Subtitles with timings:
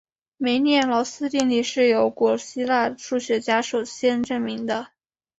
[0.37, 4.87] 梅涅劳斯定理是由古希腊数学家首先证明的。